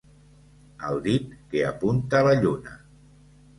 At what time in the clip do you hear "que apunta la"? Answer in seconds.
1.53-2.35